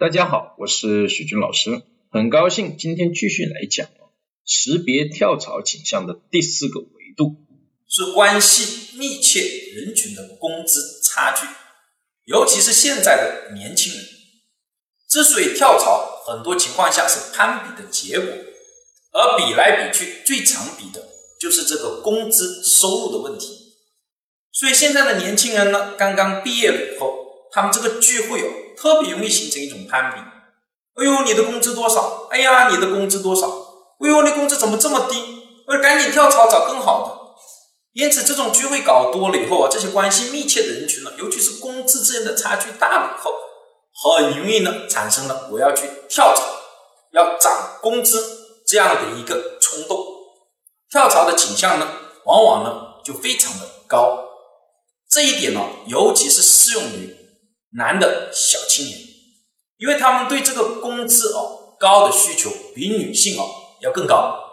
[0.00, 3.88] 大家好，我是许军老师，很高兴今天继续来讲
[4.46, 6.86] 识别跳槽倾向的第四个维
[7.16, 7.34] 度，
[7.88, 9.40] 是关系密切
[9.74, 11.48] 人群的工资差距，
[12.26, 14.04] 尤其是现在的年轻人，
[15.10, 18.28] 之所以跳槽，很多情况下是攀比的结果，
[19.10, 21.08] 而比来比去，最常比的
[21.40, 23.74] 就是这个工资收入的问题，
[24.52, 27.26] 所以现在的年轻人呢，刚刚毕业了以后。
[27.50, 30.20] 他们这个聚会哦，特别容易形成一种攀比。
[31.00, 32.28] 哎呦，你的工资多少？
[32.30, 33.48] 哎呀，你的工资多少？
[34.00, 35.42] 哎呦，你工资怎么这么低？
[35.66, 37.18] 我赶紧跳槽找更好的。
[37.94, 43.32] 因此，这种聚会搞多了以后啊，这些关系密切的人群呢，尤其是工资之间的差距大了以后，
[44.16, 46.42] 很容易呢产生了我要去跳槽、
[47.12, 49.98] 要涨工资这样的一个冲动。
[50.90, 51.88] 跳槽的倾向呢，
[52.24, 54.24] 往往呢就非常的高。
[55.10, 57.17] 这一点呢，尤其是适用于。
[57.72, 58.98] 男的小青年，
[59.76, 63.46] 因为他们对这个工资哦高的需求比女性哦
[63.80, 64.47] 要更高。